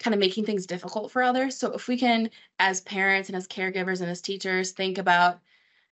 [0.00, 1.56] kind of making things difficult for others.
[1.56, 5.40] So if we can, as parents and as caregivers and as teachers, think about,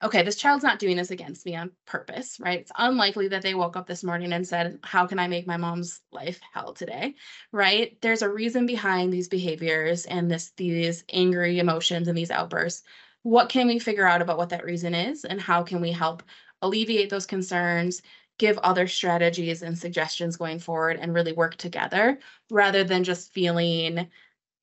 [0.03, 2.61] okay, this child's not doing this against me on purpose, right?
[2.61, 5.57] It's unlikely that they woke up this morning and said, How can I make my
[5.57, 7.15] mom's life hell today?
[7.51, 7.99] Right?
[8.03, 12.83] There's a reason behind these behaviors and this these angry emotions and these outbursts.
[13.23, 16.23] What can we figure out about what that reason is and how can we help
[16.61, 18.03] alleviate those concerns
[18.39, 22.19] give other strategies and suggestions going forward and really work together
[22.51, 24.09] rather than just feeling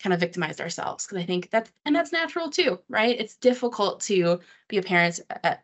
[0.01, 1.05] kind of victimized ourselves.
[1.05, 3.19] Because i think that's and that's natural too right?
[3.19, 5.55] It's difficult to be a parent uh,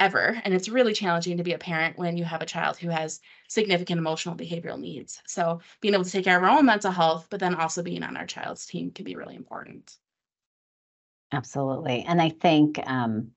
[0.00, 2.88] ever and it's really challenging to be a parent when you have a child who
[2.88, 5.22] has significant emotional behavioral needs.
[5.26, 8.02] So being able to take care of our own mental health but then also being
[8.02, 9.96] on our child's team can be really important.
[11.32, 12.04] Absolutely.
[12.06, 13.30] And i think um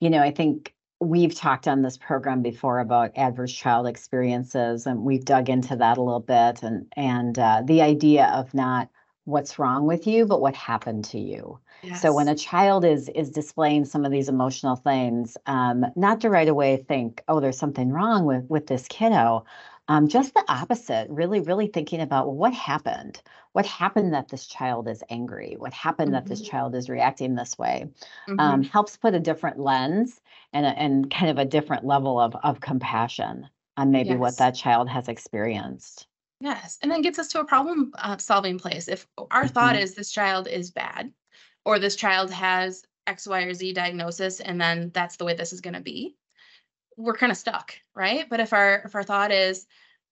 [0.00, 5.02] you know i think we've talked on this program before about adverse child experiences and
[5.02, 8.88] we've dug into that a little bit and and uh, the idea of not
[9.24, 12.02] what's wrong with you but what happened to you yes.
[12.02, 16.28] so when a child is is displaying some of these emotional things um, not to
[16.28, 19.44] right away think oh there's something wrong with with this kiddo
[19.90, 23.20] um, just the opposite really really thinking about well, what happened
[23.52, 26.14] what happened that this child is angry what happened mm-hmm.
[26.14, 26.50] that this mm-hmm.
[26.50, 27.82] child is reacting this way
[28.28, 28.40] um, mm-hmm.
[28.40, 30.20] um, helps put a different lens
[30.52, 34.18] and, a, and kind of a different level of, of compassion on maybe yes.
[34.18, 36.06] what that child has experienced.
[36.40, 36.78] Yes.
[36.82, 38.88] And then gets us to a problem uh, solving place.
[38.88, 39.52] If our mm-hmm.
[39.52, 41.12] thought is this child is bad
[41.64, 45.52] or this child has X, Y, or Z diagnosis, and then that's the way this
[45.52, 46.16] is going to be,
[47.00, 48.28] we're kind of stuck, right?
[48.28, 49.66] But if our if our thought is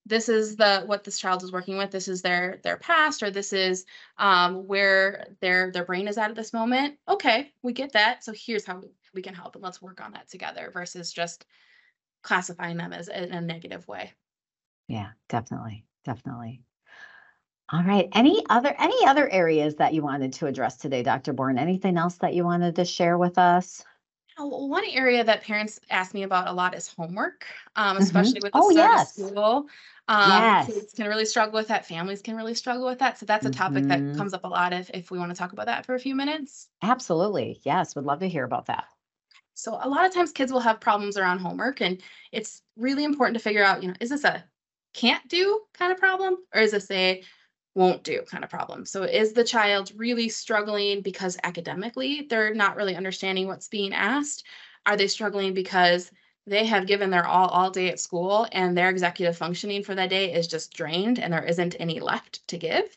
[0.07, 3.31] this is the what this child is working with this is their their past or
[3.31, 3.85] this is
[4.17, 8.33] um, where their their brain is at at this moment okay we get that so
[8.35, 8.81] here's how
[9.13, 11.45] we can help and let's work on that together versus just
[12.23, 14.13] classifying them as in a negative way.
[14.87, 15.85] Yeah, definitely.
[16.05, 16.63] Definitely.
[17.71, 18.09] All right.
[18.13, 21.35] Any other any other areas that you wanted to address today, Dr.
[21.35, 21.59] Born?
[21.59, 23.85] Anything else that you wanted to share with us?
[24.39, 28.03] One area that parents ask me about a lot is homework, um, mm-hmm.
[28.03, 28.47] especially mm-hmm.
[28.47, 29.15] with the oh, yes.
[29.15, 29.69] school.
[30.09, 30.67] Um, yes.
[30.67, 31.85] Kids can really struggle with that.
[31.85, 33.19] Families can really struggle with that.
[33.19, 34.13] So that's a topic mm-hmm.
[34.13, 36.01] that comes up a lot if, if we want to talk about that for a
[36.01, 36.69] few minutes.
[36.83, 37.61] Absolutely.
[37.65, 37.95] Yes.
[37.95, 38.87] Would love to hear about that.
[39.55, 43.37] So a lot of times kids will have problems around homework and it's really important
[43.37, 44.45] to figure out, you know, is this a
[44.95, 47.23] can't do kind of problem or is this a
[47.79, 48.85] won't do kind of problem?
[48.85, 54.45] So is the child really struggling because academically they're not really understanding what's being asked?
[54.85, 56.11] Are they struggling because
[56.47, 60.11] they have given their all all day at school and their executive functioning for that
[60.11, 62.97] day is just drained and there isn't any left to give?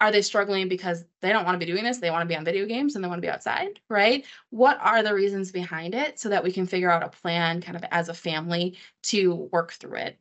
[0.00, 2.36] are they struggling because they don't want to be doing this they want to be
[2.36, 5.94] on video games and they want to be outside right what are the reasons behind
[5.94, 9.48] it so that we can figure out a plan kind of as a family to
[9.52, 10.18] work through it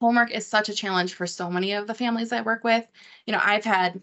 [0.00, 2.86] homework is such a challenge for so many of the families i work with.
[3.26, 4.00] You know i've had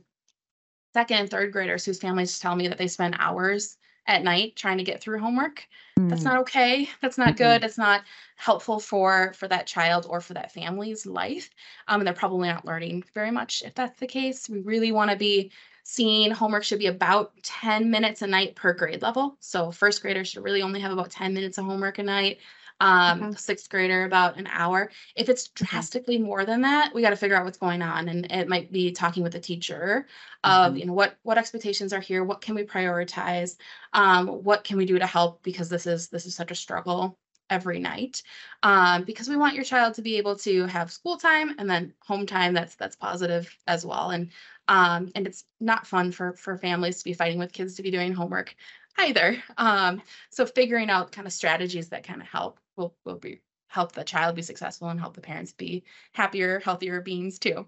[0.93, 3.77] second and third graders whose families tell me that they spend hours
[4.07, 5.67] at night trying to get through homework.
[5.97, 6.25] That's mm.
[6.25, 6.89] not okay.
[7.01, 7.63] That's not good.
[7.63, 8.03] It's not
[8.37, 11.49] helpful for for that child or for that family's life.
[11.87, 14.49] Um, and they're probably not learning very much if that's the case.
[14.49, 15.51] We really want to be
[15.83, 19.37] seeing homework should be about 10 minutes a night per grade level.
[19.39, 22.39] So first graders should really only have about 10 minutes of homework a night
[22.79, 23.37] um, okay.
[23.37, 24.91] sixth grader about an hour.
[25.15, 28.31] If it's drastically more than that, we got to figure out what's going on, and
[28.31, 30.07] it might be talking with the teacher
[30.43, 30.77] of mm-hmm.
[30.77, 33.57] you know what what expectations are here, what can we prioritize,
[33.93, 37.17] um, what can we do to help because this is this is such a struggle
[37.49, 38.21] every night
[38.63, 41.93] um, because we want your child to be able to have school time and then
[42.01, 44.29] home time that's that's positive as well and
[44.67, 47.91] um, and it's not fun for for families to be fighting with kids to be
[47.91, 48.55] doing homework
[48.99, 53.41] either um, so figuring out kind of strategies that kind of help will will be
[53.67, 55.83] help the child be successful and help the parents be
[56.13, 57.67] happier, healthier beings too.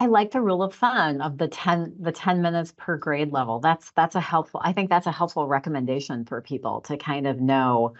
[0.00, 3.60] I like the rule of thumb of the 10 the 10 minutes per grade level.
[3.60, 7.40] That's that's a helpful I think that's a helpful recommendation for people to kind of
[7.40, 7.94] know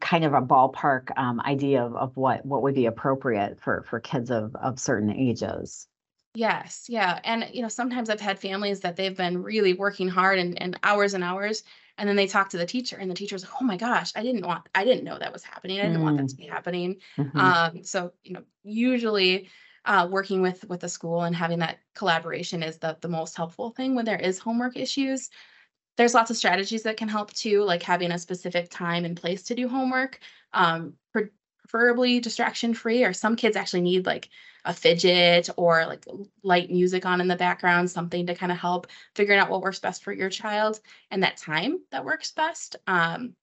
[0.00, 4.00] kind of a ballpark um, idea of, of what what would be appropriate for for
[4.00, 5.86] kids of of certain ages.
[6.34, 7.18] Yes, yeah.
[7.24, 10.78] And you know, sometimes I've had families that they've been really working hard and, and
[10.84, 11.64] hours and hours
[12.00, 14.22] and then they talk to the teacher and the teacher's like oh my gosh i
[14.22, 16.04] didn't want i didn't know that was happening i didn't mm.
[16.04, 17.38] want that to be happening mm-hmm.
[17.38, 19.48] um, so you know usually
[19.84, 23.70] uh, working with with the school and having that collaboration is the, the most helpful
[23.70, 25.30] thing when there is homework issues
[26.00, 29.42] there's lots of strategies that can help too like having a specific time and place
[29.42, 30.18] to do homework
[30.54, 34.30] um, preferably distraction free or some kids actually need like
[34.64, 36.06] a fidget or like
[36.42, 39.78] light music on in the background something to kind of help figuring out what works
[39.78, 40.80] best for your child
[41.10, 43.34] and that time that works best um,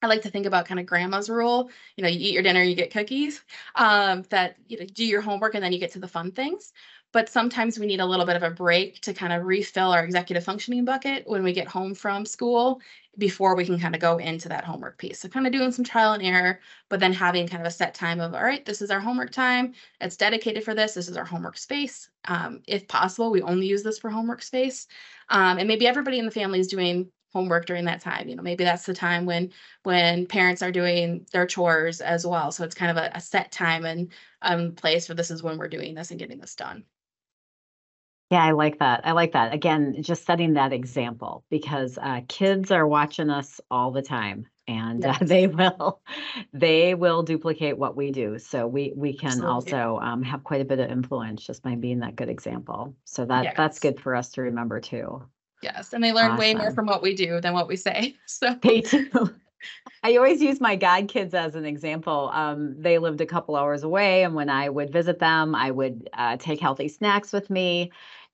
[0.00, 1.70] I like to think about kind of grandma's rule.
[1.96, 3.42] You know, you eat your dinner, you get cookies.
[3.74, 6.72] Um, that you know, do your homework and then you get to the fun things
[7.12, 10.04] but sometimes we need a little bit of a break to kind of refill our
[10.04, 12.80] executive functioning bucket when we get home from school
[13.16, 15.18] before we can kind of go into that homework piece.
[15.18, 17.94] So kind of doing some trial and error, but then having kind of a set
[17.94, 19.74] time of, all right, this is our homework time.
[20.00, 20.94] It's dedicated for this.
[20.94, 22.10] This is our homework space.
[22.26, 24.86] Um, if possible, we only use this for homework space.
[25.30, 28.42] Um, and maybe everybody in the family is doing homework during that time you know
[28.42, 29.52] maybe that's the time when
[29.82, 33.52] when parents are doing their chores as well so it's kind of a, a set
[33.52, 36.84] time and um place for this is when we're doing this and getting this done
[38.30, 39.06] yeah, I like that.
[39.06, 39.54] I like that.
[39.54, 45.04] Again, just setting that example because uh, kids are watching us all the time and
[45.04, 46.00] uh, they will
[46.52, 48.38] they will duplicate what we do.
[48.38, 49.72] So we we can Absolutely.
[49.72, 52.94] also um, have quite a bit of influence just by being that good example.
[53.04, 53.54] So that yes.
[53.56, 55.22] that's good for us to remember too.
[55.62, 56.38] Yes, and they learn awesome.
[56.38, 58.14] way more from what we do than what we say.
[58.26, 59.08] So they do.
[60.04, 62.30] I always use my god kids as an example.
[62.32, 66.08] Um, they lived a couple hours away, and when I would visit them, I would
[66.12, 67.90] uh, take healthy snacks with me.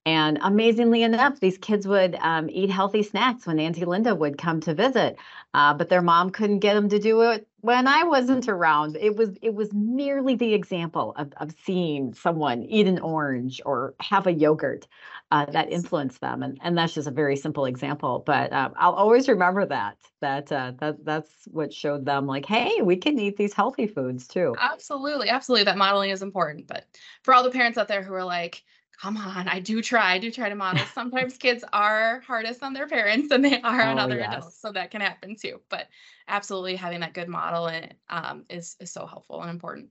[0.07, 4.61] And amazingly enough, these kids would um, eat healthy snacks when Auntie Linda would come
[4.61, 5.17] to visit,
[5.55, 8.99] uh, but their mom couldn't get them to do it when I wasn't around.
[9.01, 13.95] It was it was merely the example of of seeing someone eat an orange or
[14.01, 14.87] have a yogurt
[15.31, 18.23] uh, that influenced them, and and that's just a very simple example.
[18.27, 22.83] But um, I'll always remember that that uh, that that's what showed them like, hey,
[22.83, 24.55] we can eat these healthy foods too.
[24.61, 25.65] Absolutely, absolutely.
[25.65, 26.67] That modeling is important.
[26.67, 26.85] But
[27.23, 28.63] for all the parents out there who are like
[29.01, 30.85] come on, I do try, I do try to model.
[30.95, 34.35] Sometimes kids are hardest on their parents than they are on oh, other yes.
[34.35, 34.61] adults.
[34.61, 35.61] So that can happen too.
[35.69, 35.89] But
[36.29, 39.89] absolutely having that good model and um, is is so helpful and important.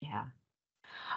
[0.00, 0.24] Yeah.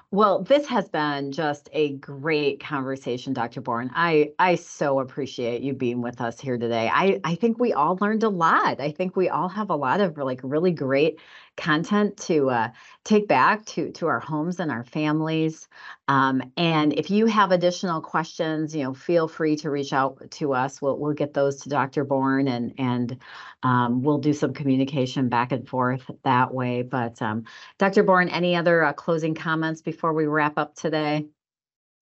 [0.09, 3.61] Well, this has been just a great conversation, Dr.
[3.61, 3.91] Born.
[3.93, 6.89] I I so appreciate you being with us here today.
[6.91, 8.79] I I think we all learned a lot.
[8.79, 11.19] I think we all have a lot of like really great
[11.57, 12.69] content to uh,
[13.03, 15.67] take back to to our homes and our families.
[16.07, 20.53] Um, and if you have additional questions, you know, feel free to reach out to
[20.53, 20.81] us.
[20.81, 22.05] We'll we'll get those to Dr.
[22.05, 23.17] Born and and
[23.63, 26.83] um, we'll do some communication back and forth that way.
[26.83, 27.43] But um,
[27.77, 28.03] Dr.
[28.03, 31.27] Born, any other uh, closing comments before we wrap up today?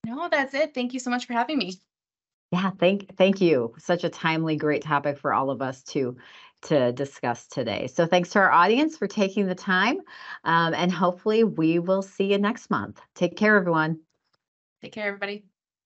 [0.04, 0.72] No, that's it.
[0.74, 1.80] Thank you so much for having me.
[2.52, 3.74] Yeah, thank thank you.
[3.78, 6.16] Such a timely, great topic for all of us to
[6.66, 7.86] to discuss today.
[7.86, 9.98] So thanks to our audience for taking the time,
[10.44, 13.00] um, and hopefully we will see you next month.
[13.14, 14.00] Take care, everyone.
[14.82, 15.44] Take care, everybody.